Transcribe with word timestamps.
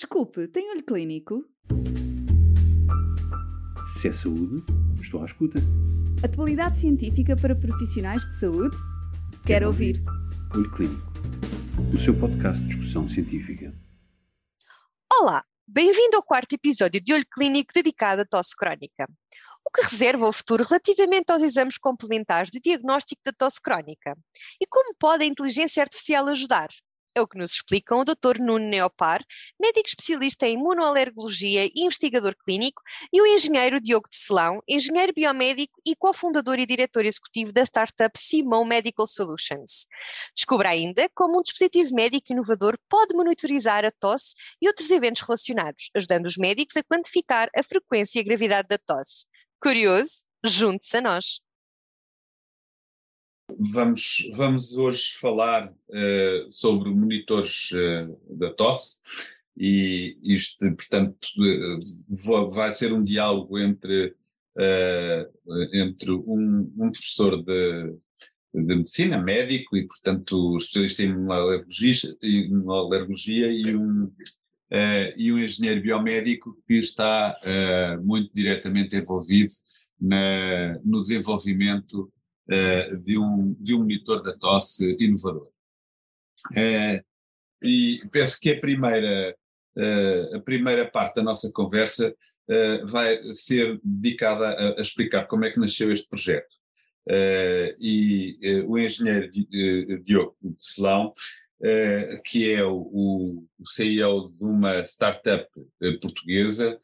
Desculpe, 0.00 0.46
tem 0.46 0.70
olho 0.70 0.84
clínico? 0.84 1.44
Se 3.96 4.06
é 4.06 4.12
saúde, 4.12 4.64
estou 5.02 5.20
à 5.20 5.24
escuta. 5.24 5.58
Atualidade 6.24 6.78
científica 6.78 7.34
para 7.34 7.56
profissionais 7.56 8.22
de 8.22 8.38
saúde? 8.38 8.76
Quero 9.44 9.66
ouvir. 9.66 10.00
Olho 10.54 10.70
Clínico, 10.70 11.02
o 11.92 11.98
seu 11.98 12.16
podcast 12.16 12.62
de 12.62 12.76
discussão 12.76 13.08
científica. 13.08 13.74
Olá, 15.12 15.44
bem-vindo 15.66 16.16
ao 16.16 16.22
quarto 16.22 16.52
episódio 16.52 17.00
de 17.00 17.12
Olho 17.12 17.26
Clínico 17.34 17.72
dedicado 17.74 18.22
à 18.22 18.24
tosse 18.24 18.54
crónica. 18.54 19.10
O 19.66 19.70
que 19.72 19.82
reserva 19.82 20.28
o 20.28 20.32
futuro 20.32 20.62
relativamente 20.62 21.32
aos 21.32 21.42
exames 21.42 21.76
complementares 21.76 22.52
de 22.52 22.60
diagnóstico 22.60 23.20
da 23.24 23.32
tosse 23.32 23.60
crónica? 23.60 24.16
E 24.60 24.66
como 24.68 24.94
pode 24.96 25.24
a 25.24 25.26
inteligência 25.26 25.82
artificial 25.82 26.28
ajudar? 26.28 26.68
É 27.18 27.20
o 27.20 27.26
que 27.26 27.36
nos 27.36 27.50
explicam 27.50 27.98
o 27.98 28.04
Dr. 28.04 28.38
Nuno 28.38 28.60
Neopar, 28.60 29.24
médico 29.60 29.88
especialista 29.88 30.46
em 30.46 30.52
imunoalergologia 30.54 31.64
e 31.64 31.72
investigador 31.74 32.32
clínico, 32.44 32.80
e 33.12 33.20
o 33.20 33.26
engenheiro 33.26 33.80
Diogo 33.80 34.08
de 34.08 34.14
Celão, 34.14 34.62
engenheiro 34.68 35.12
biomédico 35.12 35.80
e 35.84 35.96
cofundador 35.96 36.60
e 36.60 36.66
diretor 36.66 37.04
executivo 37.04 37.52
da 37.52 37.62
startup 37.62 38.16
Simon 38.16 38.64
Medical 38.64 39.04
Solutions. 39.04 39.88
Descubra 40.32 40.68
ainda 40.68 41.10
como 41.12 41.40
um 41.40 41.42
dispositivo 41.42 41.92
médico 41.92 42.32
inovador 42.32 42.78
pode 42.88 43.16
monitorizar 43.16 43.84
a 43.84 43.90
tosse 43.90 44.36
e 44.62 44.68
outros 44.68 44.88
eventos 44.92 45.22
relacionados, 45.22 45.90
ajudando 45.96 46.26
os 46.26 46.36
médicos 46.36 46.76
a 46.76 46.84
quantificar 46.84 47.50
a 47.52 47.64
frequência 47.64 48.20
e 48.20 48.22
a 48.22 48.24
gravidade 48.24 48.68
da 48.68 48.78
tosse. 48.78 49.26
Curioso? 49.60 50.24
Junte-se 50.44 50.98
a 50.98 51.00
nós. 51.00 51.47
Vamos, 53.56 54.30
vamos 54.36 54.76
hoje 54.76 55.14
falar 55.18 55.68
uh, 55.70 56.50
sobre 56.50 56.90
monitores 56.90 57.70
uh, 57.72 58.36
da 58.36 58.52
tosse 58.52 58.98
e 59.56 60.18
isto, 60.22 60.58
portanto, 60.76 61.16
uh, 61.38 62.50
vai 62.50 62.74
ser 62.74 62.92
um 62.92 63.02
diálogo 63.02 63.58
entre, 63.58 64.14
entre 65.72 66.12
um, 66.12 66.72
um, 66.76 66.90
professor 66.90 67.42
de, 67.42 67.94
de 68.54 68.76
medicina, 68.76 69.18
médico 69.18 69.76
e, 69.76 69.86
portanto, 69.86 70.56
especialista 70.58 71.02
em 71.02 71.10
imunoalergologia 72.22 73.50
e 73.50 73.74
um 73.74 74.12
Uh, 74.70 75.16
e 75.16 75.32
um 75.32 75.38
engenheiro 75.38 75.80
biomédico 75.80 76.54
que 76.66 76.74
está 76.74 77.34
uh, 77.40 78.04
muito 78.04 78.30
diretamente 78.34 78.94
envolvido 78.94 79.54
na, 79.98 80.78
no 80.84 81.00
desenvolvimento 81.00 82.12
de, 83.04 83.18
um, 83.18 83.54
de 83.60 83.74
um 83.74 83.80
monitor 83.80 84.22
da 84.22 84.36
tosse 84.36 84.96
inovador. 84.98 85.50
e 87.62 88.00
penso 88.10 88.40
que 88.40 88.50
a 88.50 88.60
primeira, 88.60 89.36
a 90.34 90.40
primeira 90.40 90.90
parte 90.90 91.16
da 91.16 91.22
nossa 91.22 91.52
conversa 91.52 92.14
vai 92.84 93.22
ser 93.34 93.78
dedicada 93.84 94.48
a, 94.48 94.78
a, 94.78 94.82
explicar 94.82 95.26
como 95.26 95.44
é 95.44 95.50
que 95.50 95.60
nasceu 95.60 95.92
este 95.92 96.08
projeto. 96.08 96.56
e 97.78 98.64
o 98.66 98.78
engenheiro 98.78 99.30
Diogo 100.02 100.36
de 100.40 100.64
Celão 100.64 101.12
uh, 101.60 102.22
que 102.24 102.50
é 102.50 102.64
o, 102.64 103.46
o, 103.58 103.66
CEO 103.66 104.30
de 104.30 104.44
uma 104.44 104.84
startup 104.84 105.48
portuguesa, 106.00 106.78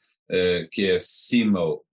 que 0.72 0.86
é 0.86 0.98
Simo 0.98 1.84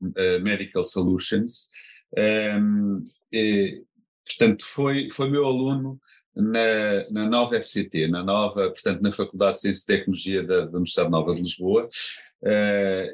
Medical 0.41 0.83
Solutions. 0.83 1.69
Um, 2.17 3.05
ehm, 3.31 3.83
portanto, 4.25 4.65
foi, 4.65 5.09
foi 5.11 5.29
meu 5.29 5.45
aluno 5.45 5.99
na, 6.35 7.09
na 7.09 7.29
nova 7.29 7.55
FCT, 7.61 8.07
na 8.07 8.23
nova, 8.23 8.69
portanto, 8.69 9.01
na 9.01 9.11
Faculdade 9.11 9.53
de 9.53 9.61
Ciência 9.61 9.83
e 9.83 9.97
Tecnologia 9.97 10.43
da, 10.43 10.61
da 10.65 10.77
Universidade 10.77 11.09
Nova 11.09 11.33
de 11.35 11.41
Lisboa, 11.41 11.87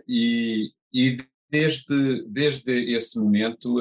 e, 0.07 0.71
e 0.93 1.17
desde, 1.49 2.23
desde 2.27 2.93
esse 2.93 3.19
momento 3.19 3.79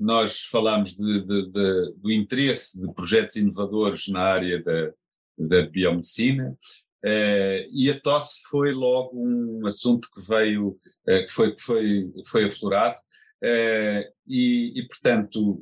nós 0.00 0.44
falámos 0.44 0.96
de, 0.96 1.20
de, 1.20 1.50
de, 1.50 1.92
do 1.98 2.10
interesse 2.10 2.80
de 2.80 2.90
projetos 2.94 3.36
inovadores 3.36 4.08
na 4.08 4.20
área 4.20 4.62
da, 4.62 4.92
da 5.38 5.66
biomedicina, 5.66 6.56
uh, 7.04 7.68
e 7.70 7.90
a 7.90 8.00
tosse 8.00 8.40
foi 8.48 8.72
logo 8.72 9.10
um 9.14 9.66
assunto 9.66 10.08
que 10.14 10.22
veio, 10.22 10.68
uh, 10.68 11.26
que 11.26 11.28
foi, 11.28 11.54
que 11.54 11.62
foi, 11.62 12.12
foi 12.26 12.44
aflorado, 12.46 12.96
uh, 13.42 14.12
e, 14.28 14.80
e, 14.80 14.88
portanto, 14.88 15.60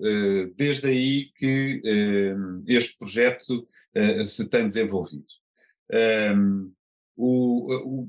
desde 0.57 0.89
aí 0.89 1.31
que 1.37 1.83
este 2.67 2.97
projeto 2.99 3.67
se 4.27 4.49
tem 4.49 4.69
desenvolvido. 4.69 5.25
Um, 6.37 6.73
o, 7.17 7.75
o, 7.75 8.09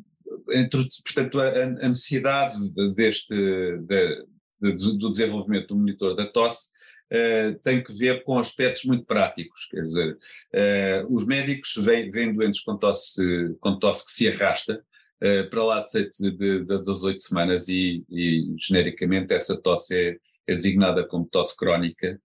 entre, 0.52 0.85
portanto, 1.03 1.40
a, 1.40 1.63
a 1.63 1.88
necessidade 1.88 2.59
deste, 2.94 3.34
de, 3.34 4.25
do 4.59 5.09
desenvolvimento 5.09 5.69
do 5.69 5.78
monitor 5.78 6.16
da 6.16 6.25
tosse 6.25 6.72
Uh, 7.12 7.57
tem 7.63 7.84
que 7.84 7.91
ver 7.91 8.24
com 8.24 8.38
aspectos 8.38 8.86
muito 8.86 9.03
práticos, 9.03 9.66
quer 9.66 9.81
dizer, 9.81 10.13
uh, 10.13 11.16
os 11.16 11.25
médicos 11.25 11.74
vêm, 11.80 12.12
vêm 12.12 12.31
doentes 12.31 12.62
com 12.62 12.78
tosse, 12.78 13.56
com 13.59 13.80
tosse 13.80 14.06
que 14.06 14.12
se 14.12 14.30
arrasta 14.30 14.86
uh, 15.24 15.50
para 15.50 15.63
lá 15.63 15.81
de, 15.81 15.91
sete, 15.91 16.31
de, 16.31 16.66
de, 16.66 16.84
das 16.84 17.03
oito 17.03 17.22
semanas 17.22 17.68
e, 17.68 18.03
e, 18.09 18.56
genericamente 18.59 19.34
essa 19.34 19.59
tosse 19.59 19.96
é, 19.96 20.18
é 20.47 20.56
designada 20.56 21.06
como 21.07 21.28
tosse 21.28 21.56
crónica, 21.56 22.19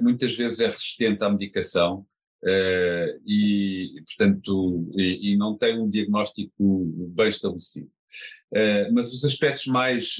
muitas 0.00 0.34
vezes 0.34 0.60
é 0.60 0.66
resistente 0.66 1.22
à 1.22 1.28
medicação 1.28 2.06
e, 3.26 4.02
portanto, 4.06 4.90
e, 4.96 5.32
e, 5.32 5.36
não 5.36 5.56
tem 5.58 5.78
um 5.78 5.88
diagnóstico 5.88 6.86
bem 7.14 7.28
estabelecido. 7.28 7.90
mas 8.92 9.12
os 9.12 9.24
aspectos 9.24 9.66
mais 9.66 10.16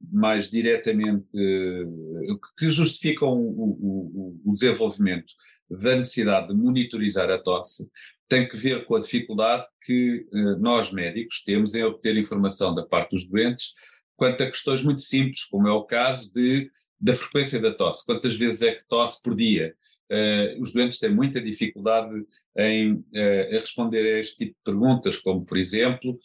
mais 0.00 0.48
diretamente, 0.48 1.26
uh, 1.34 2.40
que 2.58 2.70
justificam 2.70 3.38
o, 3.38 4.40
o, 4.44 4.50
o, 4.50 4.54
desenvolvimento 4.54 5.32
da 5.68 5.96
necessidade 5.96 6.48
de 6.48 6.54
monitorizar 6.54 7.30
a 7.30 7.38
tosse, 7.38 7.88
tem 8.30 8.48
que 8.48 8.56
ver 8.56 8.84
com 8.84 8.94
a 8.94 9.00
dificuldade 9.00 9.66
que 9.82 10.24
uh, 10.32 10.56
nós 10.60 10.92
médicos 10.92 11.42
temos 11.42 11.74
em 11.74 11.82
obter 11.82 12.16
informação 12.16 12.72
da 12.72 12.86
parte 12.86 13.10
dos 13.10 13.26
doentes 13.26 13.74
quanto 14.16 14.42
a 14.42 14.46
questões 14.46 14.84
muito 14.84 15.02
simples, 15.02 15.44
como 15.44 15.66
é 15.66 15.72
o 15.72 15.84
caso 15.84 16.32
de, 16.32 16.70
da 17.00 17.12
frequência 17.12 17.60
da 17.60 17.74
tosse. 17.74 18.06
Quantas 18.06 18.36
vezes 18.36 18.62
é 18.62 18.74
que 18.74 18.86
tosse 18.86 19.20
por 19.20 19.34
dia? 19.34 19.74
Uh, 20.12 20.62
os 20.62 20.72
doentes 20.72 20.98
têm 21.00 21.10
muita 21.10 21.40
dificuldade 21.40 22.14
em 22.56 22.92
uh, 22.92 23.50
responder 23.50 24.14
a 24.14 24.20
este 24.20 24.36
tipo 24.36 24.52
de 24.52 24.64
perguntas, 24.64 25.18
como, 25.18 25.44
por 25.44 25.58
exemplo, 25.58 26.18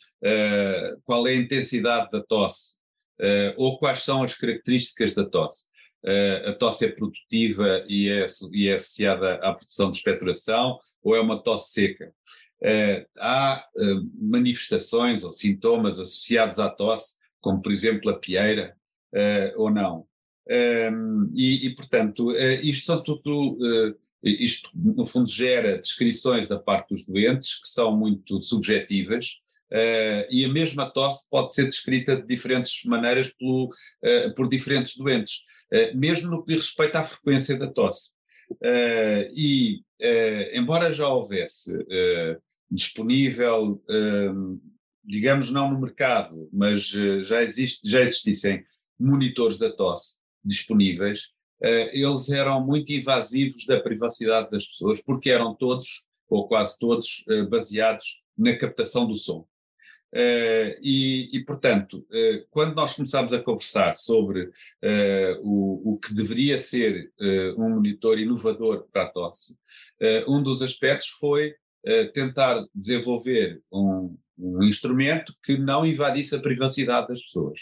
qual 1.03 1.27
é 1.27 1.31
a 1.31 1.35
intensidade 1.35 2.09
da 2.11 2.21
tosse? 2.21 2.77
ou 3.55 3.77
quais 3.77 4.01
são 4.01 4.23
as 4.23 4.33
características 4.33 5.13
da 5.13 5.23
tosse. 5.23 5.67
A 6.45 6.51
tosse 6.53 6.85
é 6.85 6.91
produtiva 6.91 7.85
e 7.87 8.09
é, 8.09 8.25
e 8.51 8.67
é 8.67 8.73
associada 8.73 9.35
à 9.35 9.53
produção 9.53 9.91
de 9.91 9.97
expectoração, 9.97 10.79
ou 11.05 11.15
é 11.15 11.21
uma 11.21 11.37
tosse 11.37 11.71
seca? 11.71 12.11
Uh, 12.61 13.05
há 13.19 13.63
manifestações 14.19 15.23
ou 15.23 15.31
sintomas 15.31 15.99
associados 15.99 16.57
à 16.57 16.67
tosse, 16.67 17.17
como 17.39 17.61
por 17.61 17.71
exemplo 17.71 18.09
a 18.09 18.17
pieira, 18.17 18.75
ou 19.55 19.69
não? 19.69 20.07
Ehm, 20.49 21.31
e, 21.33 21.67
e, 21.67 21.75
portanto, 21.75 22.31
isto 22.63 22.85
são 22.85 23.01
tudo 23.01 23.57
isto 24.21 24.69
no 24.73 25.05
fundo 25.05 25.29
gera 25.29 25.77
descrições 25.77 26.47
da 26.47 26.59
parte 26.59 26.89
dos 26.89 27.05
doentes 27.05 27.61
que 27.61 27.69
são 27.69 27.95
muito 27.95 28.41
subjetivas 28.41 29.37
e 30.31 30.43
a 30.43 30.49
mesma 30.49 30.89
tosse 30.89 31.29
pode 31.29 31.53
ser 31.53 31.65
descrita 31.65 32.17
de 32.17 32.25
diferentes 32.25 32.83
maneiras 32.83 33.31
pelo, 33.31 33.69
por 34.35 34.49
diferentes 34.49 34.97
doentes, 34.97 35.43
mesmo 35.93 36.31
no 36.31 36.43
que 36.43 36.53
diz 36.53 36.63
respeito 36.63 36.95
à 36.95 37.05
frequência 37.05 37.57
da 37.57 37.67
tosse. 37.67 38.14
E, 39.33 39.81
embora 40.53 40.91
já 40.91 41.07
houvesse 41.07 41.73
disponível, 42.69 43.81
digamos 45.03 45.51
não 45.51 45.71
no 45.71 45.79
mercado, 45.79 46.49
mas 46.51 46.83
já, 47.23 47.43
existe, 47.43 47.81
já 47.87 48.01
existissem 48.01 48.63
monitores 48.99 49.57
da 49.57 49.71
tosse 49.71 50.17
disponíveis, 50.43 51.29
eles 51.61 52.29
eram 52.29 52.65
muito 52.65 52.91
invasivos 52.91 53.65
da 53.65 53.79
privacidade 53.79 54.51
das 54.51 54.67
pessoas, 54.67 55.01
porque 55.01 55.29
eram 55.29 55.53
todos, 55.53 56.05
ou 56.29 56.47
quase 56.47 56.77
todos, 56.79 57.23
baseados 57.49 58.21
na 58.37 58.55
captação 58.55 59.07
do 59.07 59.17
som. 59.17 59.47
Uh, 60.15 60.79
e, 60.81 61.29
e, 61.33 61.43
portanto, 61.43 61.97
uh, 61.97 62.47
quando 62.49 62.73
nós 62.73 62.93
começámos 62.93 63.33
a 63.33 63.43
conversar 63.43 63.97
sobre 63.97 64.43
uh, 64.43 65.41
o, 65.43 65.91
o, 65.93 65.99
que 65.99 66.13
deveria 66.13 66.57
ser 66.57 67.11
um 67.57 67.71
monitor 67.71 68.17
inovador 68.17 68.87
para 68.93 69.03
a 69.03 69.09
tosse, 69.09 69.57
um 70.27 70.41
dos 70.41 70.61
aspectos 70.61 71.07
foi 71.07 71.53
tentar 72.13 72.65
desenvolver 72.73 73.61
um, 73.71 74.17
um, 74.37 74.63
instrumento 74.63 75.33
que 75.43 75.57
não 75.57 75.85
invadisse 75.85 76.35
a 76.35 76.39
privacidade 76.39 77.07
das 77.07 77.21
pessoas. 77.21 77.59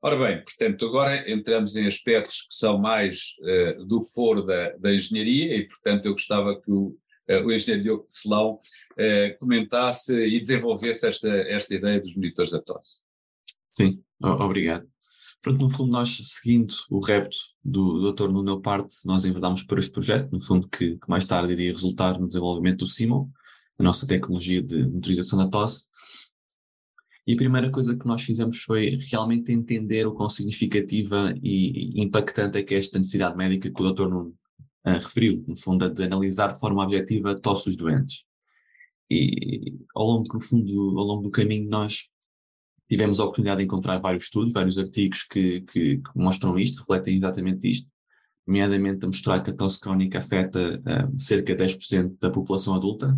ora 0.00 0.16
bem, 0.16 0.44
portanto, 0.44 0.86
agora 0.86 1.30
entramos 1.30 1.76
em 1.76 1.86
aspectos 1.86 2.42
que 2.42 2.54
são 2.54 2.78
mais 2.78 3.34
do 3.86 4.00
foro 4.00 4.42
da, 4.42 4.70
da 4.76 4.94
engenharia 4.94 5.54
e, 5.56 5.68
portanto, 5.68 6.06
eu 6.06 6.12
gostava 6.12 6.60
que 6.60 6.70
o, 6.70 6.96
o 7.28 7.52
engenheiro 7.52 7.82
Diogo 7.82 8.06
de 8.06 8.14
Selão 8.14 8.58
comentasse 9.38 10.14
e 10.14 10.40
desenvolvesse 10.40 11.06
esta, 11.06 11.28
esta 11.28 11.74
ideia 11.74 12.00
dos 12.00 12.14
monitores 12.14 12.50
da 12.50 12.60
tosse. 12.60 13.00
Sim, 13.72 14.02
obrigado. 14.20 14.92
Pronto, 15.42 15.60
no 15.60 15.70
fundo, 15.70 15.90
nós, 15.90 16.20
seguindo 16.24 16.72
o 16.88 17.00
repto 17.00 17.36
do 17.64 18.12
Dr. 18.12 18.28
Nuno 18.28 18.60
Parte, 18.60 18.94
nós 19.04 19.24
enverdámos 19.24 19.64
para 19.64 19.80
este 19.80 19.90
projeto, 19.90 20.30
no 20.30 20.40
fundo, 20.40 20.68
que, 20.68 20.96
que, 20.96 21.10
mais 21.10 21.26
tarde 21.26 21.52
iria 21.52 21.72
resultar 21.72 22.16
no 22.16 22.28
desenvolvimento 22.28 22.80
do 22.80 22.86
Simon, 22.86 23.28
a 23.76 23.82
nossa 23.82 24.06
tecnologia 24.06 24.62
de 24.62 24.86
motorização 24.86 25.36
da 25.38 25.48
tosse. 25.48 25.88
E 27.26 27.34
a 27.34 27.36
primeira 27.36 27.72
coisa 27.72 27.98
que 27.98 28.06
nós 28.06 28.22
fizemos 28.22 28.62
foi 28.62 28.98
realmente 29.10 29.50
entender 29.50 30.06
o 30.06 30.14
quão 30.14 30.28
significativa 30.28 31.34
e 31.42 32.00
impactante 32.00 32.58
é 32.58 32.62
que 32.62 32.76
é 32.76 32.78
esta 32.78 32.98
necessidade 32.98 33.36
médica 33.36 33.68
que 33.68 33.82
o 33.82 33.92
Dr. 33.92 34.08
Nuno 34.08 34.34
uh, 34.86 34.98
referiu, 35.00 35.44
no 35.46 35.56
fundo, 35.56 35.88
de 35.88 36.02
analisar 36.04 36.52
de 36.52 36.60
forma 36.60 36.82
objetiva 36.82 37.32
a 37.32 37.38
tosse 37.38 37.66
dos 37.66 37.76
doentes. 37.76 38.24
E 39.10 39.78
ao 39.94 40.06
longo, 40.06 40.24
no 40.32 40.40
fundo, 40.40 40.98
ao 40.98 41.04
longo 41.04 41.22
do 41.22 41.30
caminho, 41.30 41.68
nós 41.68 42.08
tivemos 42.88 43.20
a 43.20 43.24
oportunidade 43.24 43.58
de 43.58 43.64
encontrar 43.64 43.98
vários 43.98 44.24
estudos, 44.24 44.52
vários 44.52 44.78
artigos 44.78 45.22
que, 45.22 45.62
que, 45.62 45.98
que 45.98 46.10
mostram 46.14 46.58
isto, 46.58 46.80
refletem 46.80 47.16
exatamente 47.16 47.70
isto, 47.70 47.88
nomeadamente 48.46 49.04
a 49.04 49.06
mostrar 49.06 49.40
que 49.40 49.50
a 49.50 49.54
tosse 49.54 49.80
crónica 49.80 50.18
afeta 50.18 50.78
uh, 50.80 51.18
cerca 51.18 51.54
de 51.54 51.64
10% 51.64 52.18
da 52.20 52.30
população 52.30 52.74
adulta, 52.74 53.16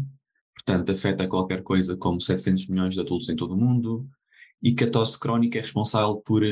portanto 0.54 0.92
afeta 0.92 1.28
qualquer 1.28 1.62
coisa 1.62 1.96
como 1.96 2.20
700 2.20 2.68
milhões 2.68 2.94
de 2.94 3.00
adultos 3.00 3.28
em 3.28 3.36
todo 3.36 3.54
o 3.54 3.56
mundo, 3.56 4.08
e 4.62 4.72
que 4.72 4.84
a 4.84 4.90
tosse 4.90 5.18
crónica 5.18 5.58
é 5.58 5.62
responsável 5.62 6.16
por 6.16 6.42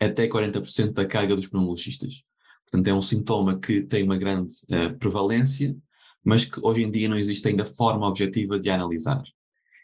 até 0.00 0.28
40% 0.28 0.92
da 0.92 1.06
carga 1.06 1.36
dos 1.36 1.46
pneumologistas. 1.46 2.24
Portanto, 2.74 2.88
é 2.88 2.94
um 2.94 3.02
sintoma 3.02 3.56
que 3.56 3.82
tem 3.82 4.02
uma 4.02 4.18
grande 4.18 4.52
uh, 4.64 4.98
prevalência, 4.98 5.76
mas 6.24 6.44
que 6.44 6.58
hoje 6.60 6.82
em 6.82 6.90
dia 6.90 7.08
não 7.08 7.16
existe 7.16 7.46
ainda 7.46 7.64
forma 7.64 8.08
objetiva 8.08 8.58
de 8.58 8.68
analisar. 8.68 9.22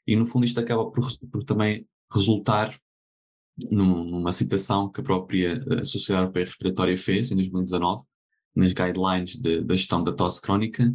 E 0.04 0.16
no 0.16 0.26
fundo 0.26 0.44
isto 0.44 0.58
acaba 0.58 0.90
por, 0.90 1.06
por 1.30 1.44
também 1.44 1.86
resultar 2.12 2.76
num, 3.70 4.02
numa 4.02 4.32
citação 4.32 4.90
que 4.90 5.00
a 5.00 5.04
própria 5.04 5.64
eh, 5.70 5.84
Sociedade 5.84 6.24
Europeia 6.24 6.46
Respiratória 6.46 6.96
fez 6.96 7.30
em 7.30 7.36
2019, 7.36 8.02
nas 8.56 8.72
guidelines 8.72 9.36
de, 9.36 9.60
da 9.60 9.76
gestão 9.76 10.02
da 10.02 10.12
tosse 10.12 10.42
crónica, 10.42 10.92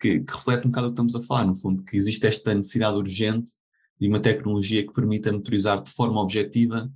que, 0.00 0.20
que, 0.20 0.32
reflete 0.34 0.66
um 0.66 0.70
bocado 0.70 0.86
o 0.86 0.90
que 0.90 0.94
estamos 0.94 1.14
a 1.14 1.22
falar, 1.22 1.44
no 1.44 1.54
fundo, 1.54 1.82
que 1.82 1.94
existe 1.94 2.26
esta 2.26 2.54
necessidade 2.54 2.96
urgente 2.96 3.52
de 4.00 4.08
uma 4.08 4.20
tecnologia 4.20 4.86
que 4.86 4.94
permita 4.94 5.30
monitorizar 5.30 5.82
de 5.82 5.92
forma 5.92 6.22
objetiva 6.22 6.90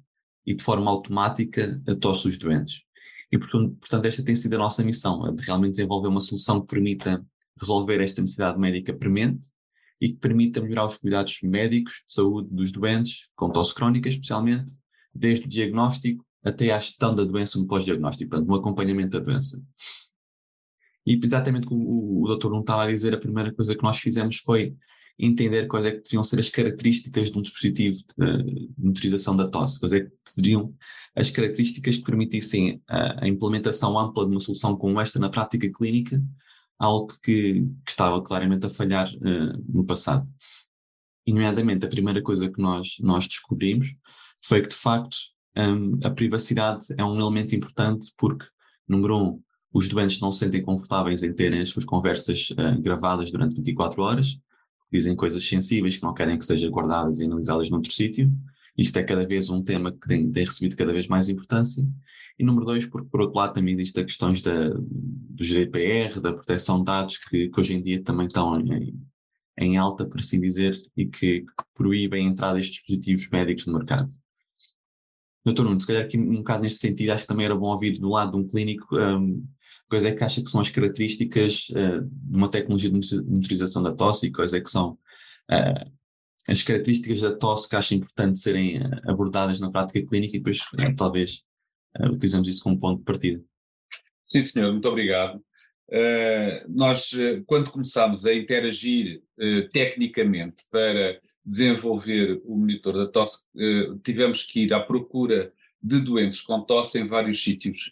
e 0.46 0.54
de 0.54 0.62
forma 0.62 0.90
automática 0.90 1.82
a 1.86 1.94
tosse 1.94 2.22
dos 2.22 2.38
doentes. 2.38 2.87
E, 3.30 3.38
portanto, 3.38 4.04
esta 4.04 4.24
tem 4.24 4.34
sido 4.34 4.54
a 4.54 4.58
nossa 4.58 4.82
missão, 4.82 5.22
de 5.34 5.42
realmente 5.44 5.72
desenvolver 5.72 6.08
uma 6.08 6.20
solução 6.20 6.60
que 6.60 6.66
permita 6.66 7.24
resolver 7.60 8.00
esta 8.00 8.20
necessidade 8.20 8.58
médica 8.58 8.92
premente 8.92 9.48
e 10.00 10.10
que 10.10 10.16
permita 10.16 10.60
melhorar 10.60 10.86
os 10.86 10.96
cuidados 10.96 11.40
médicos 11.42 12.04
de 12.08 12.14
saúde 12.14 12.48
dos 12.50 12.70
doentes, 12.70 13.28
com 13.34 13.50
tosse 13.50 13.74
crónica 13.74 14.08
especialmente, 14.08 14.74
desde 15.14 15.46
o 15.46 15.48
diagnóstico 15.48 16.24
até 16.44 16.70
à 16.70 16.78
gestão 16.78 17.14
da 17.14 17.24
doença 17.24 17.58
no 17.58 17.66
pós-diagnóstico, 17.66 18.30
portanto, 18.30 18.48
no 18.48 18.54
acompanhamento 18.54 19.18
da 19.18 19.24
doença. 19.24 19.62
E 21.04 21.18
exatamente 21.22 21.66
como 21.66 21.82
o, 21.82 22.24
o 22.24 22.26
doutor 22.28 22.50
não 22.50 22.60
estava 22.60 22.84
a 22.84 22.86
dizer, 22.86 23.12
a 23.12 23.18
primeira 23.18 23.52
coisa 23.52 23.74
que 23.74 23.82
nós 23.82 23.98
fizemos 23.98 24.36
foi 24.38 24.76
entender 25.18 25.66
quais 25.66 25.84
é 25.84 25.90
que 25.90 26.02
deviam 26.02 26.22
ser 26.22 26.38
as 26.38 26.48
características 26.48 27.30
de 27.30 27.38
um 27.38 27.42
dispositivo 27.42 27.96
de 28.16 28.70
monitorização 28.78 29.36
da 29.36 29.48
tosse, 29.48 29.80
quais 29.80 29.92
é 29.92 30.00
que 30.00 30.10
seriam 30.24 30.72
as 31.16 31.30
características 31.30 31.96
que 31.96 32.04
permitissem 32.04 32.80
a, 32.86 33.24
a 33.24 33.28
implementação 33.28 33.98
ampla 33.98 34.24
de 34.24 34.30
uma 34.30 34.40
solução 34.40 34.76
como 34.76 35.00
esta 35.00 35.18
na 35.18 35.28
prática 35.28 35.68
clínica, 35.70 36.22
algo 36.78 37.08
que, 37.22 37.62
que 37.84 37.90
estava 37.90 38.22
claramente 38.22 38.66
a 38.66 38.70
falhar 38.70 39.08
uh, 39.08 39.64
no 39.68 39.84
passado. 39.84 40.28
E, 41.26 41.32
nomeadamente, 41.32 41.84
a 41.84 41.88
primeira 41.88 42.22
coisa 42.22 42.50
que 42.50 42.62
nós, 42.62 42.96
nós 43.00 43.26
descobrimos 43.26 43.88
foi 44.44 44.62
que, 44.62 44.68
de 44.68 44.76
facto, 44.76 45.16
um, 45.56 45.98
a 46.04 46.10
privacidade 46.10 46.86
é 46.96 47.04
um 47.04 47.18
elemento 47.18 47.54
importante 47.54 48.12
porque, 48.16 48.46
número 48.86 49.18
um, 49.18 49.42
os 49.72 49.88
doentes 49.88 50.20
não 50.20 50.30
se 50.30 50.38
sentem 50.38 50.62
confortáveis 50.62 51.22
em 51.24 51.34
terem 51.34 51.60
as 51.60 51.68
suas 51.68 51.84
conversas 51.84 52.50
uh, 52.50 52.80
gravadas 52.80 53.32
durante 53.32 53.56
24 53.56 54.00
horas, 54.02 54.38
dizem 54.90 55.14
coisas 55.14 55.46
sensíveis 55.46 55.96
que 55.96 56.02
não 56.02 56.14
querem 56.14 56.38
que 56.38 56.44
sejam 56.44 56.70
guardadas 56.70 57.20
e 57.20 57.24
analisadas 57.24 57.70
noutro 57.70 57.92
sítio. 57.92 58.32
Isto 58.76 58.98
é 58.98 59.02
cada 59.02 59.26
vez 59.26 59.50
um 59.50 59.62
tema 59.62 59.90
que 59.90 60.06
tem, 60.06 60.30
tem 60.30 60.44
recebido 60.44 60.76
cada 60.76 60.92
vez 60.92 61.08
mais 61.08 61.28
importância. 61.28 61.84
E 62.38 62.44
número 62.44 62.64
dois, 62.64 62.86
porque 62.86 63.08
por 63.10 63.20
outro 63.20 63.36
lado 63.36 63.54
também 63.54 63.74
existem 63.74 64.04
questões 64.04 64.40
da, 64.40 64.68
do 64.68 65.44
GDPR, 65.44 66.20
da 66.20 66.32
proteção 66.32 66.78
de 66.78 66.84
dados, 66.84 67.18
que, 67.18 67.48
que 67.48 67.60
hoje 67.60 67.74
em 67.74 67.82
dia 67.82 68.02
também 68.02 68.28
estão 68.28 68.60
em, 68.60 68.94
em 69.58 69.76
alta, 69.76 70.06
por 70.06 70.20
assim 70.20 70.40
dizer, 70.40 70.80
e 70.96 71.06
que, 71.06 71.40
que 71.40 71.64
proíbem 71.74 72.26
a 72.26 72.30
entrada 72.30 72.54
destes 72.54 72.76
dispositivos 72.76 73.28
médicos 73.30 73.66
no 73.66 73.74
mercado. 73.74 74.08
Doutor 75.44 75.64
Nuno, 75.64 75.80
se 75.80 75.86
calhar 75.86 76.04
aqui 76.04 76.18
um 76.18 76.36
bocado 76.36 76.62
neste 76.62 76.78
sentido, 76.78 77.10
acho 77.10 77.22
que 77.22 77.28
também 77.28 77.46
era 77.46 77.56
bom 77.56 77.70
ouvir 77.70 77.98
do 77.98 78.08
lado 78.08 78.32
de 78.32 78.38
um 78.38 78.46
clínico 78.46 78.96
um, 78.96 79.44
quais 79.88 80.04
é 80.04 80.12
que 80.14 80.22
acha 80.22 80.42
que 80.42 80.50
são 80.50 80.60
as 80.60 80.70
características 80.70 81.68
uh, 81.70 82.02
de 82.02 82.36
uma 82.36 82.50
tecnologia 82.50 82.90
de 82.90 83.22
monitorização 83.22 83.82
da 83.82 83.92
tosse 83.92 84.26
e 84.26 84.32
quais 84.32 84.52
é 84.52 84.60
que 84.60 84.70
são 84.70 84.92
uh, 85.50 85.92
as 86.48 86.62
características 86.62 87.20
da 87.20 87.34
tosse 87.34 87.68
que 87.68 87.76
acha 87.76 87.94
importante 87.94 88.38
serem 88.38 88.78
uh, 88.78 89.10
abordadas 89.10 89.60
na 89.60 89.70
prática 89.70 90.06
clínica 90.06 90.36
e 90.36 90.40
depois 90.40 90.60
talvez 90.96 91.42
uh, 91.98 92.12
utilizamos 92.12 92.48
isso 92.48 92.62
como 92.62 92.78
ponto 92.78 92.98
de 92.98 93.04
partida. 93.04 93.42
Sim, 94.26 94.42
senhor, 94.42 94.72
muito 94.72 94.88
obrigado. 94.88 95.42
Nós, 96.68 97.12
quando 97.46 97.70
começámos 97.70 98.26
a 98.26 98.34
interagir 98.34 99.22
tecnicamente 99.72 100.64
para 100.70 101.18
desenvolver 101.42 102.42
o 102.44 102.54
monitor 102.58 102.92
da 102.92 103.06
tosse, 103.06 103.38
tivemos 104.04 104.42
que 104.42 104.64
ir 104.64 104.74
à 104.74 104.80
procura 104.80 105.50
de 105.82 106.00
doentes 106.00 106.40
com 106.40 106.60
tosse 106.62 106.98
em 106.98 107.06
vários 107.06 107.42
sítios. 107.42 107.90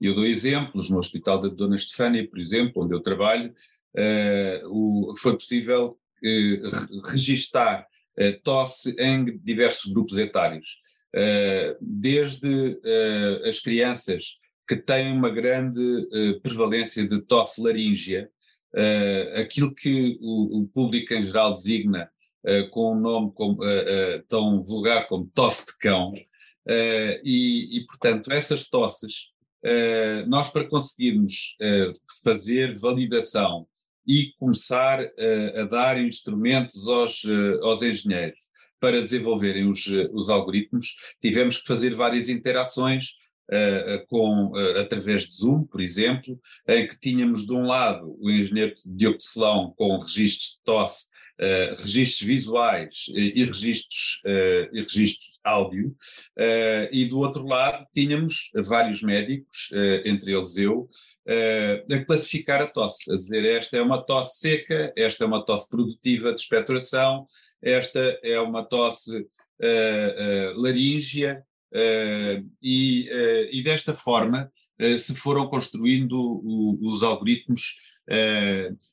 eu 0.00 0.14
dou 0.14 0.26
exemplos, 0.26 0.90
no 0.90 0.98
Hospital 0.98 1.40
da 1.40 1.48
Dona 1.48 1.76
Estefânia, 1.76 2.28
por 2.28 2.38
exemplo, 2.38 2.82
onde 2.82 2.94
eu 2.94 3.00
trabalho, 3.00 3.54
o, 4.66 5.14
foi 5.16 5.34
possível 5.34 5.98
registar 7.06 7.86
tosse 8.42 8.96
em 8.98 9.38
diversos 9.38 9.92
grupos 9.92 10.18
etários. 10.18 10.80
Eh, 11.14 11.76
desde 11.80 12.78
eh, 12.84 13.48
as 13.48 13.60
crianças 13.60 14.36
que 14.68 14.76
têm 14.76 15.12
uma 15.12 15.30
grande 15.30 15.80
eh, 16.12 16.38
prevalência 16.42 17.08
de 17.08 17.22
tosse 17.22 17.60
laríngea, 17.60 18.30
aquilo 19.34 19.74
que 19.74 20.18
o, 20.20 20.68
público 20.74 21.14
em 21.14 21.24
geral 21.24 21.54
designa 21.54 22.10
com 22.70 22.92
um 22.92 23.00
nome 23.00 23.32
como, 23.34 23.60
tão 24.28 24.62
vulgar 24.62 25.08
como 25.08 25.30
tosse 25.34 25.64
de 25.64 25.78
cão, 25.78 26.12
e, 27.24 27.78
e, 27.78 27.86
portanto, 27.86 28.30
essas 28.32 28.68
tosses, 28.68 29.30
nós 30.26 30.50
para 30.50 30.68
conseguirmos 30.68 31.56
fazer 32.22 32.78
validação 32.78 33.66
e 34.06 34.32
começar 34.38 35.00
a 35.56 35.64
dar 35.64 36.02
instrumentos 36.02 36.86
aos, 36.86 37.22
aos 37.62 37.82
engenheiros 37.82 38.38
para 38.80 39.02
desenvolverem 39.02 39.68
os, 39.68 39.86
os 40.12 40.30
algoritmos, 40.30 40.96
tivemos 41.22 41.58
que 41.58 41.66
fazer 41.66 41.94
várias 41.94 42.28
interações 42.28 43.14
uh, 43.50 44.06
com, 44.06 44.48
uh, 44.48 44.78
através 44.78 45.24
de 45.26 45.34
Zoom, 45.34 45.64
por 45.64 45.80
exemplo, 45.80 46.38
em 46.66 46.86
que 46.86 46.98
tínhamos 46.98 47.46
de 47.46 47.52
um 47.52 47.62
lado 47.62 48.16
o 48.20 48.30
engenheiro 48.30 48.74
Diogo 48.86 49.20
Celão 49.20 49.74
com 49.76 49.98
registros 49.98 50.52
de 50.52 50.64
tosse, 50.64 51.06
uh, 51.40 51.82
registros 51.82 52.26
visuais 52.26 53.06
e 53.08 53.44
registros, 53.44 54.22
e 54.72 54.80
registros 54.80 55.40
áudio, 55.44 55.96
e 56.92 57.04
do 57.06 57.18
outro 57.18 57.46
lado 57.46 57.86
tínhamos 57.94 58.50
vários 58.54 59.02
médicos, 59.02 59.70
entre 60.04 60.32
eles 60.32 60.56
eu, 60.56 60.88
a 61.90 62.04
classificar 62.04 62.60
a 62.60 62.66
tosse, 62.66 63.10
a 63.12 63.16
dizer 63.16 63.44
esta 63.44 63.76
é 63.76 63.82
uma 63.82 64.02
tosse 64.02 64.40
seca, 64.40 64.92
esta 64.96 65.24
é 65.24 65.26
uma 65.26 65.44
tosse 65.44 65.68
produtiva 65.68 66.34
de 66.34 66.40
expectoração, 66.40 67.26
esta 67.62 68.18
é 68.22 68.40
uma 68.40 68.64
tosse 68.64 69.18
uh, 69.18 69.24
uh, 69.60 70.60
laríngea 70.60 71.44
uh, 71.72 72.48
e, 72.62 73.08
e, 73.52 73.62
desta 73.62 73.94
forma 73.94 74.50
se 75.00 75.12
foram 75.16 75.48
construindo 75.48 76.40
os 76.80 77.02
algoritmos. 77.02 77.74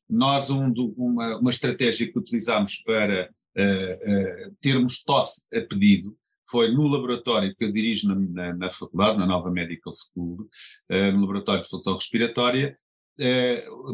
Nós, 0.10 0.50
um 0.50 0.72
uma, 0.98 1.38
uma, 1.38 1.50
estratégia 1.50 2.12
que 2.12 2.20
utilizámos 2.20 2.78
para 2.78 3.30
termos 4.62 5.04
tosse 5.04 5.46
a 5.54 5.62
pedido 5.62 6.18
foi 6.50 6.72
no 6.72 6.88
laboratório 6.88 7.56
que 7.56 7.64
eu 7.64 7.72
dirijo 7.72 8.08
na, 8.10 8.16
na, 8.16 8.54
na 8.54 8.72
faculdade, 8.72 9.18
na 9.18 9.26
Nova 9.26 9.50
Medical 9.50 9.94
School, 9.94 10.50
no 10.90 11.22
laboratório 11.22 11.64
de 11.64 11.70
função 11.70 11.96
respiratória, 11.96 12.78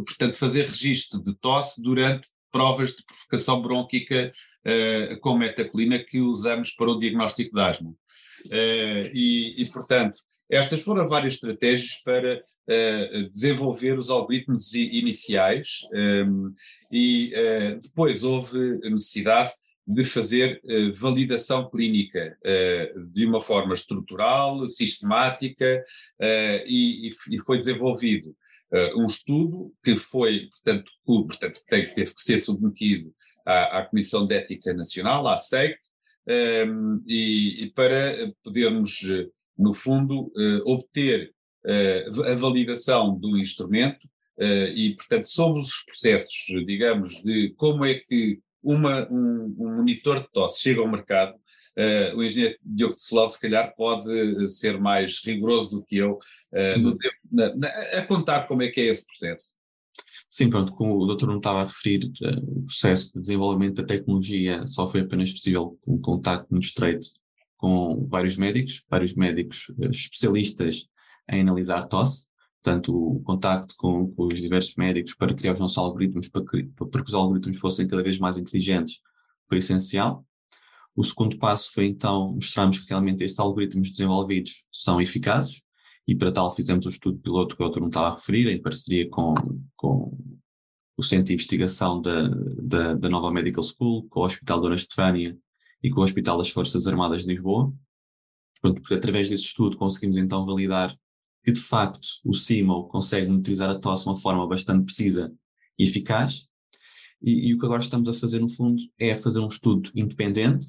portanto, 0.05 0.35
fazer 0.35 0.65
registro 0.65 1.23
de 1.23 1.35
tosse 1.35 1.81
durante 1.81 2.27
provas 2.51 2.93
de 2.93 3.03
provocação 3.05 3.61
brônquica 3.61 4.31
uh, 4.65 5.19
com 5.21 5.37
metacolina 5.37 5.97
que 5.97 6.19
usamos 6.19 6.71
para 6.71 6.91
o 6.91 6.99
diagnóstico 6.99 7.55
de 7.55 7.61
asma. 7.61 7.93
E, 9.13 9.61
e, 9.61 9.65
portanto, 9.71 10.19
estas 10.51 10.81
foram 10.81 11.07
várias 11.07 11.35
estratégias 11.35 12.01
para 12.03 12.43
desenvolver 13.31 13.97
os 13.99 14.09
algoritmos 14.09 14.73
iniciais 14.73 15.79
um, 15.93 16.53
e 16.89 17.33
depois 17.81 18.23
houve 18.23 18.79
necessidade 18.89 19.51
de 19.87 20.03
fazer 20.03 20.61
uh, 20.63 20.93
validação 20.93 21.69
clínica 21.69 22.37
uh, 22.39 23.05
de 23.07 23.25
uma 23.25 23.41
forma 23.41 23.73
estrutural, 23.73 24.67
sistemática, 24.69 25.83
uh, 26.21 26.63
e, 26.65 27.09
e, 27.29 27.39
foi 27.45 27.57
desenvolvido 27.57 28.35
um 28.95 29.03
estudo 29.03 29.73
que 29.83 29.97
foi, 29.97 30.47
portanto, 30.49 30.89
portanto 31.05 31.61
teve 31.67 31.93
que 31.93 32.21
ser 32.21 32.39
submetido 32.39 33.13
à, 33.45 33.79
à, 33.79 33.85
Comissão 33.85 34.25
de 34.25 34.33
Ética 34.33 34.73
Nacional, 34.73 35.27
à 35.27 35.37
SEC, 35.37 35.77
um, 36.25 36.31
ehm, 36.31 37.03
e, 37.05 37.65
e, 37.65 37.71
para 37.71 38.31
podermos, 38.41 39.01
no 39.61 39.73
fundo, 39.73 40.31
obter 40.65 41.31
a 41.65 42.35
validação 42.35 43.17
do 43.17 43.37
instrumento 43.37 44.09
e, 44.75 44.95
portanto, 44.95 45.27
sobre 45.27 45.61
os 45.61 45.83
processos, 45.83 46.45
digamos, 46.65 47.21
de 47.23 47.53
como 47.57 47.85
é 47.85 47.95
que 47.95 48.39
uma, 48.63 49.07
um, 49.11 49.55
um, 49.57 49.75
monitor 49.77 50.21
de 50.21 50.29
tosse 50.31 50.61
chega 50.61 50.81
ao 50.81 50.87
mercado, 50.87 51.33
uh, 51.33 52.15
o 52.15 52.23
engenheiro 52.23 52.57
Diogo 52.63 52.95
de 52.95 53.01
Celal 53.01 53.29
se 53.29 53.39
calhar 53.39 53.73
pode 53.75 54.09
eh, 54.09 54.47
ser 54.49 54.79
mais 54.79 55.19
rigoroso 55.25 55.71
do 55.71 55.83
que 55.83 55.97
eu 55.97 56.13
uh, 56.13 56.93
na, 57.31 57.55
na, 57.55 57.67
a 57.97 58.05
contar 58.05 58.47
como 58.47 58.61
é 58.61 58.69
que 58.69 58.81
é 58.81 58.85
esse 58.85 59.05
processo. 59.05 59.55
Sim, 60.29 60.49
pronto, 60.49 60.73
como 60.73 60.97
o 60.97 61.05
doutor 61.05 61.27
não 61.27 61.37
estava 61.37 61.61
a 61.61 61.65
referir, 61.65 62.09
o 62.43 62.63
processo 62.63 63.13
de 63.13 63.21
desenvolvimento 63.21 63.81
da 63.81 63.87
tecnologia 63.87 64.65
só 64.65 64.87
foi 64.87 65.01
apenas 65.01 65.31
possível 65.31 65.77
com 65.81 65.95
um 65.95 66.01
contato 66.01 66.47
muito 66.49 66.63
estreito 66.63 67.07
com 67.61 68.07
vários 68.09 68.35
médicos, 68.35 68.83
vários 68.89 69.13
médicos 69.13 69.71
especialistas 69.91 70.87
em 71.29 71.41
analisar 71.41 71.83
tosse, 71.83 72.25
portanto, 72.61 72.91
o 72.91 73.21
contacto 73.21 73.75
com, 73.77 74.11
com, 74.13 74.25
os 74.25 74.41
diversos 74.41 74.75
médicos 74.75 75.13
para 75.13 75.33
criar 75.35 75.53
os 75.53 75.59
nossos 75.59 75.77
algoritmos, 75.77 76.27
para, 76.27 76.43
para 76.43 77.03
que 77.03 77.09
os 77.09 77.13
algoritmos 77.13 77.59
fossem 77.59 77.87
cada 77.87 78.01
vez 78.01 78.17
mais 78.17 78.39
inteligentes, 78.39 78.99
foi 79.47 79.59
essencial. 79.59 80.25
O 80.95 81.03
segundo 81.03 81.37
passo 81.37 81.71
foi 81.71 81.85
então 81.85 82.33
mostrarmos 82.33 82.79
que 82.79 82.89
realmente 82.89 83.23
estes 83.23 83.39
algoritmos 83.39 83.91
desenvolvidos 83.91 84.65
são 84.71 84.99
eficazes, 84.99 85.61
e 86.07 86.15
para 86.15 86.31
tal 86.31 86.49
fizemos 86.49 86.87
o 86.87 86.89
estudo 86.89 87.19
piloto 87.19 87.55
que 87.55 87.61
o 87.61 87.65
outro 87.65 87.79
não 87.79 87.89
estava 87.89 88.07
a 88.07 88.13
referir, 88.13 88.47
em 88.47 88.59
parceria 88.59 89.07
com, 89.07 89.35
com 89.75 90.17
o 90.97 91.03
Centro 91.03 91.25
de 91.25 91.33
Investigação 91.35 92.01
da, 92.01 92.27
da, 92.27 92.95
da 92.95 93.07
Nova 93.07 93.31
Medical 93.31 93.63
School, 93.63 94.07
com 94.09 94.21
o 94.21 94.25
Hospital 94.25 94.59
Dona 94.59 94.75
Estefânia 94.75 95.37
e 95.83 95.89
com 95.89 96.01
o 96.01 96.03
Hospital 96.03 96.37
das 96.37 96.49
Forças 96.49 96.87
Armadas 96.87 97.23
de 97.23 97.29
Lisboa. 97.29 97.73
Pronto, 98.61 98.81
através 98.93 99.29
desse 99.29 99.45
estudo 99.45 99.77
conseguimos 99.77 100.17
então 100.17 100.45
validar 100.45 100.95
que 101.43 101.51
de 101.51 101.59
facto 101.59 102.07
o 102.23 102.33
CIMO 102.33 102.87
consegue 102.87 103.27
monitorizar 103.27 103.69
a 103.69 103.79
tosse 103.79 104.03
de 104.03 104.09
uma 104.09 104.17
forma 104.17 104.47
bastante 104.47 104.85
precisa 104.85 105.33
e 105.77 105.83
eficaz. 105.83 106.47
E, 107.21 107.49
e, 107.49 107.53
o 107.53 107.59
que 107.59 107.65
agora 107.65 107.81
estamos 107.81 108.09
a 108.09 108.13
fazer, 108.13 108.39
no 108.39 108.49
fundo, 108.49 108.81
é 108.99 109.15
fazer 109.17 109.39
um 109.39 109.47
estudo 109.47 109.91
independente, 109.95 110.67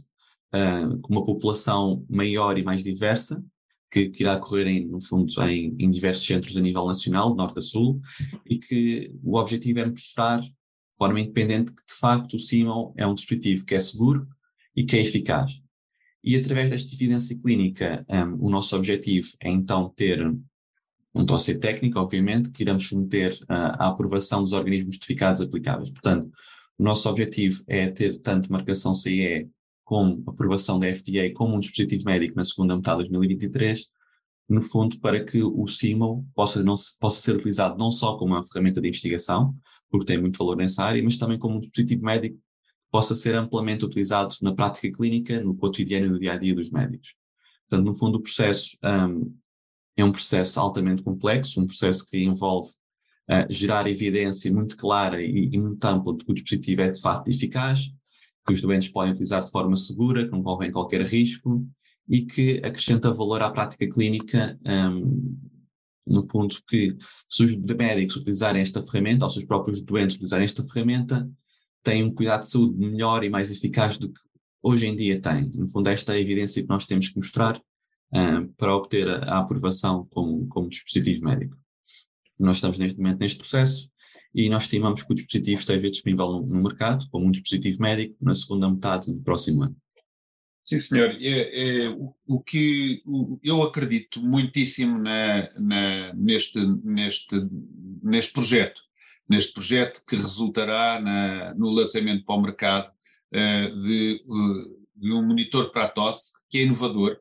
uh, 0.55 0.99
com 1.01 1.13
uma 1.13 1.25
população 1.25 2.05
maior 2.09 2.59
e 2.59 2.63
mais 2.63 2.85
diversa, 2.85 3.43
que, 3.91 4.09
que 4.09 4.23
irá 4.23 4.37
ocorrer, 4.37 4.67
em, 4.67 4.87
no 4.87 5.03
fundo, 5.03 5.33
em, 5.45 5.75
em, 5.79 5.91
diversos 5.91 6.27
centros 6.27 6.57
a 6.57 6.61
nível 6.61 6.87
nacional, 6.87 7.35
norte 7.35 7.59
a 7.59 7.63
sul, 7.63 8.01
e 8.47 8.59
que 8.59 9.15
o 9.23 9.39
objetivo 9.39 9.81
é 9.81 9.87
mostrar, 9.87 10.41
de 10.41 10.53
forma 10.99 11.21
independente, 11.21 11.73
que 11.73 11.85
de 11.87 11.95
facto 11.99 12.37
o 12.37 12.39
CIMO 12.39 12.95
é 12.97 13.07
um 13.07 13.15
dispositivo 13.15 13.65
que 13.65 13.75
é 13.75 13.81
seguro 13.81 14.27
e 14.75 14.85
que 14.85 14.97
é 14.97 15.01
eficaz. 15.01 15.53
E 16.25 16.37
através 16.37 16.71
desta 16.71 16.95
evidência 16.95 17.37
clínica, 17.39 18.07
um, 18.09 18.47
o 18.47 18.51
nosso 18.51 18.77
objetivo 18.77 19.29
é 19.41 19.51
então 19.51 19.89
ter 19.89 20.25
um 21.15 21.25
dossiê 21.25 21.57
técnico, 21.59 21.99
obviamente, 21.99 22.51
que 22.51 22.63
iremos 22.63 22.89
submeter 22.89 23.35
uh, 23.43 23.77
à 23.79 23.89
aprovação 23.89 24.43
dos 24.43 24.53
organismos 24.53 24.97
notificados 24.97 25.41
aplicáveis. 25.41 25.91
Portanto, 25.91 26.31
o 26.79 26.83
nosso 26.83 27.09
objetivo 27.09 27.63
é 27.67 27.89
ter 27.89 28.19
tanto 28.19 28.51
marcação 28.51 28.95
CE 28.95 29.49
como 29.85 30.23
aprovação 30.27 30.79
da 30.79 30.93
FDA 30.95 31.33
como 31.35 31.57
um 31.57 31.61
dispositivo 31.61 32.05
médico 32.07 32.37
na 32.37 32.45
segunda 32.45 32.77
metade 32.77 33.05
de 33.05 33.11
2023, 33.11 33.87
no 34.49 34.63
fundo 34.63 34.99
para 35.01 35.25
que 35.25 35.43
o 35.43 35.67
CIMO 35.67 36.27
possa, 36.35 36.63
não, 36.63 36.75
possa 36.99 37.21
ser 37.21 37.37
utilizado 37.37 37.77
não 37.79 37.91
só 37.91 38.17
como 38.17 38.35
uma 38.35 38.47
ferramenta 38.47 38.81
de 38.81 38.89
investigação, 38.89 39.55
porque 39.91 40.07
tem 40.07 40.21
muito 40.21 40.39
valor 40.39 40.57
nessa 40.57 40.85
área, 40.85 41.03
mas 41.03 41.19
também 41.19 41.39
como 41.39 41.57
um 41.57 41.61
dispositivo 41.61 42.05
médico 42.05 42.39
possa 42.93 43.17
ser 43.17 43.35
amplamente 43.35 43.87
utilizado 43.87 44.35
na 44.43 44.55
prática 44.55 44.93
clínica, 44.95 45.41
no 45.41 45.55
cotidiano 45.55 46.07
e 46.07 46.11
no 46.11 46.21
dia 46.21 46.35
a 46.35 46.37
dia 46.37 46.55
dos 46.55 46.71
médicos. 46.71 47.15
Portanto, 47.69 47.87
no 47.87 47.97
fundo, 47.97 48.19
o 48.19 48.23
processo 48.23 48.77
um, 48.85 49.35
é 49.97 50.05
um 50.05 50.13
processo 50.13 50.61
altamente 50.61 51.03
complexo, 51.03 51.59
um 51.59 51.67
processo 51.67 52.07
que 52.07 52.23
envolve 52.23 52.69
uh, 53.31 53.51
gerar 53.51 53.89
evidência 53.89 54.53
muito 54.53 54.77
clara 54.77 55.23
e, 55.23 55.49
e, 55.51 55.59
muito 55.59 55.83
ampla 55.87 56.15
de 56.15 56.23
que 56.23 56.31
o 56.31 56.35
dispositivo 56.35 56.83
é 56.83 56.91
de 56.91 57.01
facto 57.01 57.29
eficaz, 57.29 57.91
que 58.47 58.53
os 58.53 58.61
doentes 58.61 58.91
podem 58.91 59.13
utilizar 59.13 59.43
de 59.43 59.51
forma 59.51 59.75
segura, 59.75 60.27
que 60.27 60.31
não 60.31 60.41
envolvem 60.41 60.71
qualquer 60.71 61.01
risco 61.07 61.67
e 62.07 62.27
que 62.27 62.61
acrescenta 62.63 63.11
valor 63.11 63.41
à 63.41 63.51
prática 63.51 63.89
clínica, 63.89 64.59
um, 64.67 65.39
no 66.07 66.27
ponto 66.27 66.63
que 66.69 66.95
se 67.31 67.43
os 67.43 67.57
médicos 67.57 68.17
utilizarem 68.17 68.61
esta 68.61 68.83
ferramenta, 68.83 69.25
ou 69.25 69.31
se 69.31 69.39
os 69.39 69.45
próprios 69.47 69.81
doentes 69.81 70.17
utilizarem 70.17 70.45
esta 70.45 70.63
ferramenta, 70.65 71.27
têm 71.83 72.05
um 72.05 72.15
cuidado 72.15 72.43
de 72.43 72.51
saúde 72.51 72.79
melhor 72.79 73.25
e 73.25 73.31
mais 73.31 73.51
eficaz 73.51 73.97
do 73.97 74.13
que 74.13 74.21
hoje 74.63 74.87
em 74.87 74.97
dia 74.97 75.21
têm. 75.21 75.51
No 75.55 75.69
fundo, 75.69 75.89
esta 75.89 76.13
é 76.15 76.17
a 76.17 76.21
evidência 76.21 76.63
que 76.63 76.69
nós 76.69 76.87
temos 76.87 77.09
que 77.09 77.17
mostrar 77.17 77.57
uh, 77.57 78.49
para 78.57 78.77
obter 78.77 79.09
a, 79.09 79.19
a 79.25 79.39
aprovação 79.39 80.07
como, 80.11 80.47
como 80.49 80.69
dispositivo 80.69 81.25
médico. 81.25 81.57
Nós 82.39 82.57
estamos 82.57 82.79
neste 82.79 82.99
momento 82.99 83.19
neste 83.19 83.39
processo 83.39 83.91
e 84.35 84.49
nós 84.49 84.65
estimamos 84.65 85.03
que 85.03 85.13
o 85.13 85.15
dispositivo 85.15 85.61
esteja 85.61 85.91
disponível 85.91 86.27
no, 86.33 86.47
no 86.47 86.63
mercado 86.63 87.07
como 87.11 87.27
um 87.27 87.31
dispositivo 87.31 87.81
médico 87.83 88.17
na 88.21 88.35
segunda 88.35 88.71
metade 88.71 89.13
do 89.13 89.21
próximo 89.23 89.65
ano. 89.65 89.77
Sim, 90.65 90.79
senhor. 90.79 91.17
É, 91.21 91.85
é, 91.85 91.91
o, 91.91 92.15
o, 92.27 92.41
que 92.41 93.03
o, 93.05 93.39
eu 93.43 93.63
acredito 93.63 94.23
muitíssimo 94.23 94.97
na, 94.97 95.51
na, 95.59 96.15
neste, 96.15 96.59
neste, 96.85 97.37
neste 98.03 98.33
projeto, 98.33 98.81
neste 99.33 99.55
projeto 99.55 100.03
que 100.07 100.15
resultará 100.15 101.01
na, 101.01 101.55
no 101.55 101.71
lançamento 101.71 102.25
para 102.25 102.35
o 102.35 102.43
mercado 102.43 102.89
uh, 102.89 103.83
de, 103.83 104.23
uh, 104.27 104.87
de, 104.95 105.13
um 105.13 105.27
monitor 105.27 105.73
para 105.73 105.85
a 105.85 105.89
tosse, 105.89 106.33
que 106.51 106.59
é 106.59 106.63
inovador, 106.63 107.19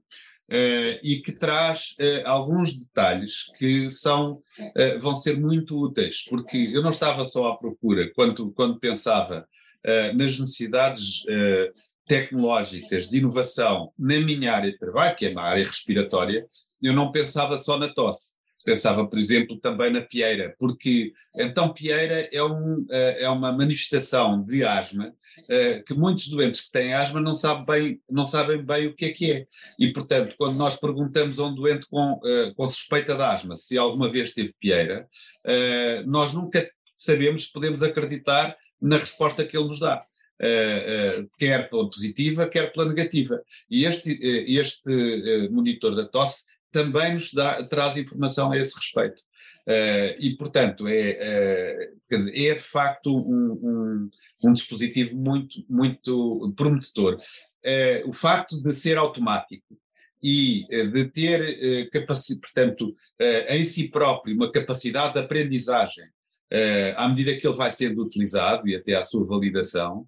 Uh, 0.54 1.00
e 1.02 1.22
que 1.22 1.32
traz 1.32 1.96
alguns 2.26 2.74
detalhes 2.74 3.46
que 3.58 3.90
são, 3.90 4.44
vão 5.00 5.16
ser 5.16 5.40
muito 5.40 5.82
úteis, 5.82 6.26
porque 6.26 6.72
eu 6.74 6.84
não 6.84 6.90
estava 6.90 7.24
só 7.24 7.48
à 7.48 7.58
procura, 7.58 8.12
quando, 8.14 8.52
quando 8.52 8.78
pensava 8.78 9.48
nas 10.14 10.38
necessidades 10.38 11.24
tecnológicas 12.06 13.08
de 13.08 13.20
inovação 13.20 13.94
na 13.98 14.20
minha 14.20 14.54
área 14.54 14.70
de 14.70 14.78
trabalho, 14.78 15.16
que 15.16 15.28
é 15.28 15.34
na 15.34 15.44
área 15.44 15.64
respiratória, 15.64 16.46
eu 16.82 16.92
não 16.92 17.14
pensava 17.14 17.58
só 17.58 17.78
na 17.78 17.88
tosse. 17.88 18.36
Pensava, 18.64 19.08
por 19.08 19.18
exemplo, 19.18 19.60
também 19.60 19.92
na 19.92 20.02
pieira, 20.02 20.56
porque 20.60 21.14
então 21.36 21.74
pieira 21.74 22.30
é, 22.32 22.44
um, 22.44 22.86
é 22.90 23.30
uma 23.30 23.52
manifestação 23.52 24.44
de 24.44 24.64
asma 24.64 25.08
uh, 25.08 25.84
que 25.84 25.94
muitos 25.94 26.30
doentes 26.30 26.62
que 26.62 26.72
têm 26.72 26.94
asma 26.94 27.20
não 27.20 27.36
sabem, 27.36 27.66
bem, 27.66 28.02
não 28.10 28.26
sabem 28.26 28.64
bem 28.64 28.88
o 28.88 28.96
que 28.96 29.06
é 29.06 29.10
que 29.12 29.32
é. 29.32 29.48
E, 29.80 29.92
portanto, 29.92 30.36
quando 30.38 30.58
nós 30.58 30.76
perguntamos 30.76 31.40
a 31.40 31.46
um 31.46 31.56
doente 31.56 31.88
com, 31.88 32.14
uh, 32.14 32.54
com 32.56 32.70
suspeita 32.70 33.16
de 33.16 33.24
asma 33.24 33.58
se 33.58 33.78
alguma 33.78 34.12
vez 34.12 34.32
teve 34.34 34.54
pieira, 34.60 35.08
nós 36.06 36.34
nunca 36.34 36.70
sabemos 36.96 37.46
se 37.46 37.52
podemos 37.52 37.82
acreditar 37.82 38.56
na 38.82 38.98
resposta 38.98 39.46
que 39.46 39.58
ele 39.58 39.68
nos 39.68 39.80
dá. 39.80 40.06
Uh, 40.42 41.22
uh, 41.22 41.30
quer 41.38 41.70
pela 41.70 41.88
positiva, 41.88 42.48
quer 42.48 42.74
pela 42.74 42.90
negativa. 42.90 43.44
E 43.70 43.86
este, 43.86 44.12
uh, 44.12 44.60
este 44.60 45.50
monitor 45.52 45.96
da 45.96 46.04
tosse 46.04 46.46
também 46.72 47.14
nos 47.14 47.34
dá, 47.34 47.64
traz 47.64 47.98
informação 47.98 48.52
a 48.52 48.58
esse 48.58 48.76
respeito. 48.76 49.22
e, 50.20 50.36
portanto, 50.38 50.88
é, 50.88 51.92
dizer, 52.10 52.48
é 52.48 52.54
de 52.54 52.62
facto 52.62 53.16
um, 53.16 53.52
um, 53.54 54.10
um 54.44 54.54
dispositivo 54.54 55.16
muito, 55.16 55.64
muito 55.70 56.54
prometedor. 56.56 57.18
Uh, 57.64 58.10
o 58.10 58.14
facto 58.14 58.62
de 58.62 58.74
ser 58.74 58.98
automático 58.98 59.78
e 60.22 60.66
uh, 60.72 60.92
de 60.92 61.06
ter, 61.06 61.86
uh, 61.86 62.06
portanto, 62.42 62.96
em 63.50 63.64
si 63.64 63.90
próprio 63.90 64.36
uma 64.36 64.52
capacidade 64.52 65.14
de 65.14 65.20
aprendizagem 65.20 66.06
à 66.98 67.08
medida 67.08 67.38
que 67.38 67.48
ele 67.48 67.56
vai 67.56 67.72
sendo 67.72 68.04
utilizado 68.04 68.68
e 68.68 68.76
até 68.76 68.94
à 68.94 69.04
sua 69.04 69.24
validação, 69.24 70.06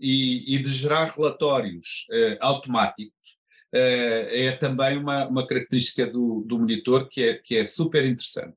e, 0.00 0.54
e, 0.54 0.58
de 0.58 0.68
gerar 0.68 1.06
relatórios 1.06 2.06
automáticos, 2.38 3.39
é 3.72 4.52
também 4.52 4.98
uma, 4.98 5.28
uma 5.28 5.46
característica 5.46 6.06
do, 6.06 6.44
do 6.46 6.58
monitor 6.58 7.08
que 7.08 7.22
é, 7.22 7.34
que 7.34 7.56
é 7.56 7.64
super 7.64 8.04
interessante 8.04 8.56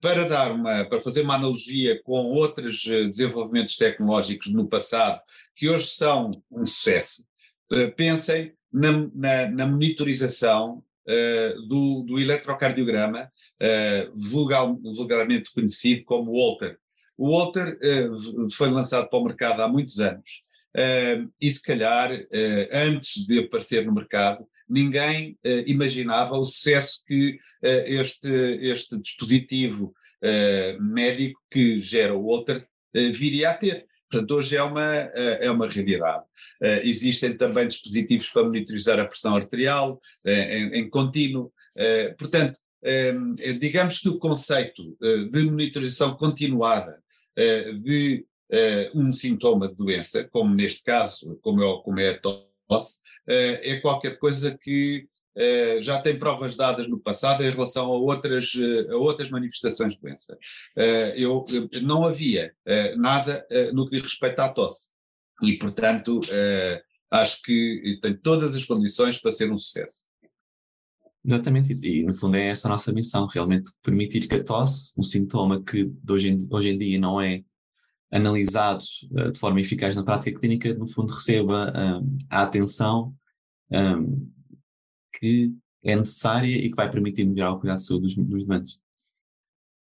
para 0.00 0.26
dar 0.28 0.52
uma, 0.52 0.84
para 0.84 1.00
fazer 1.00 1.22
uma 1.22 1.34
analogia 1.34 2.00
com 2.02 2.30
outros 2.30 2.86
eh, 2.86 3.04
desenvolvimentos 3.04 3.76
tecnológicos 3.76 4.52
no 4.52 4.68
passado 4.68 5.20
que 5.56 5.68
hoje 5.68 5.88
são 5.88 6.30
um 6.50 6.64
sucesso, 6.64 7.24
eh, 7.72 7.88
pensem 7.88 8.52
na, 8.72 8.92
na, 9.14 9.50
na 9.50 9.66
monitorização 9.66 10.82
uh, 11.06 11.62
do, 11.62 12.02
do, 12.02 12.18
eletrocardiograma, 12.18 13.30
uh, 13.62 14.12
vulgar, 14.16 14.66
vulgarmente 14.82 15.52
conhecido 15.52 16.04
como 16.04 16.32
Walter. 16.32 16.76
O 17.16 17.30
Walter 17.30 17.78
uh, 17.78 18.50
foi 18.52 18.68
lançado 18.70 19.08
para 19.08 19.18
o 19.18 19.24
mercado 19.24 19.60
há 19.60 19.68
muitos 19.68 20.00
anos 20.00 20.42
e, 21.40 21.50
se 21.50 21.62
calhar, 21.62 22.10
antes 22.72 23.26
de 23.26 23.40
aparecer 23.40 23.86
no 23.86 23.94
mercado, 23.94 24.46
ninguém 24.68 25.38
imaginava 25.66 26.36
o 26.36 26.44
sucesso 26.44 27.02
que 27.06 27.38
este, 27.62 28.28
este 28.60 28.98
dispositivo 28.98 29.94
médico 30.80 31.40
que 31.50 31.80
gera 31.80 32.14
o 32.14 32.26
Walter 32.26 32.66
viria 32.92 33.50
a 33.50 33.54
ter. 33.54 33.86
Portanto, 34.10 34.32
hoje 34.32 34.56
é 34.56 34.62
uma, 34.62 34.94
é 34.94 35.50
uma 35.50 35.68
realidade. 35.68 36.24
Uh, 36.62 36.80
existem 36.84 37.36
também 37.36 37.66
dispositivos 37.66 38.28
para 38.28 38.44
monitorizar 38.44 38.98
a 38.98 39.04
pressão 39.04 39.34
arterial 39.34 40.00
uh, 40.24 40.30
em, 40.30 40.78
em, 40.78 40.88
contínuo. 40.88 41.52
Uh, 41.76 42.16
portanto, 42.16 42.58
digamos 43.58 43.98
que 43.98 44.10
o 44.10 44.18
conceito 44.18 44.94
de 45.32 45.42
monitorização 45.44 46.14
continuada 46.14 47.02
de 47.82 48.26
um 48.94 49.12
sintoma 49.12 49.68
de 49.68 49.74
doença, 49.74 50.24
como 50.24 50.54
neste 50.54 50.82
caso, 50.82 51.38
como 51.42 51.62
é, 51.62 51.82
como 51.82 52.00
é 52.00 52.10
a 52.10 52.20
tosse, 52.20 53.00
é 53.26 53.80
qualquer 53.80 54.18
coisa 54.18 54.56
que 54.56 55.08
Uh, 55.36 55.82
já 55.82 56.00
tem 56.00 56.16
provas 56.16 56.54
dadas 56.54 56.86
no 56.86 56.96
passado 56.96 57.42
em 57.42 57.50
relação 57.50 57.86
a 57.86 57.98
outras, 57.98 58.54
uh, 58.54 58.92
a 58.92 58.96
outras 58.96 59.30
manifestações 59.30 59.94
de 59.94 60.00
doença. 60.00 60.38
Uh, 60.76 61.10
eu, 61.16 61.44
não 61.82 62.06
havia 62.06 62.54
nada 62.96 63.44
no 63.72 63.84
que 63.90 63.96
diz 63.96 64.10
respeito 64.10 64.38
à 64.38 64.48
tosse 64.52 64.94
e, 65.42 65.54
portanto, 65.58 66.20
uh, 66.20 66.82
acho 67.10 67.42
que 67.42 67.98
tem 68.00 68.14
todas 68.16 68.54
as 68.54 68.64
condições 68.64 69.18
para 69.18 69.32
ser 69.32 69.50
um 69.50 69.58
sucesso. 69.58 70.04
Exatamente, 71.24 71.72
e, 71.72 72.00
e 72.00 72.04
no 72.04 72.14
fundo 72.14 72.36
é 72.36 72.48
essa 72.48 72.68
a 72.68 72.70
nossa 72.70 72.92
missão, 72.92 73.26
realmente 73.26 73.70
permitir 73.82 74.28
que 74.28 74.36
a 74.36 74.44
tosse, 74.44 74.92
um 74.96 75.02
sintoma 75.02 75.62
que 75.62 75.90
hoje 76.08 76.28
em, 76.28 76.48
hoje 76.50 76.70
em 76.70 76.78
dia 76.78 76.98
não 76.98 77.20
é 77.20 77.42
analisado 78.14 78.84
uh, 79.10 79.32
de 79.32 79.38
forma 79.38 79.60
eficaz 79.60 79.96
na 79.96 80.04
prática 80.04 80.38
clínica, 80.38 80.72
no 80.74 80.86
fundo 80.86 81.12
receba 81.12 81.72
um, 81.76 82.16
a 82.30 82.42
atenção 82.42 83.12
um, 83.70 84.30
que 85.18 85.52
é 85.82 85.96
necessária 85.96 86.56
e 86.56 86.70
que 86.70 86.76
vai 86.76 86.88
permitir 86.90 87.24
melhorar 87.24 87.52
o 87.52 87.58
cuidado 87.58 87.78
de 87.78 87.84
saúde 87.84 88.14
dos, 88.14 88.26
dos 88.26 88.46
doentes. 88.46 88.80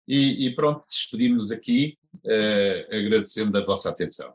E, 0.08 0.48
e 0.48 0.56
pronto, 0.56 0.84
despedimos-nos 0.90 1.52
aqui, 1.52 1.98
uh, 2.26 2.96
agradecendo 2.96 3.58
a 3.58 3.64
vossa 3.64 3.90
atenção. 3.90 4.34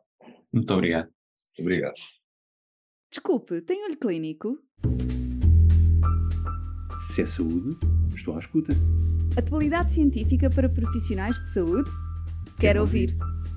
Muito 0.53 0.73
obrigado. 0.75 1.11
Obrigado. 1.59 1.95
Desculpe, 3.11 3.63
tem 3.63 3.83
olho 3.83 3.97
clínico? 3.97 4.59
Se 7.09 7.23
é 7.23 7.27
saúde, 7.27 7.79
estou 8.15 8.35
à 8.35 8.39
escuta. 8.39 8.75
Atualidade 9.39 9.95
científica 9.95 10.51
para 10.51 10.69
profissionais 10.69 11.37
de 11.37 11.55
saúde? 11.55 11.91
Quero, 12.59 12.61
Quero 12.61 12.81
ouvir. 12.81 13.17
ouvir. 13.19 13.36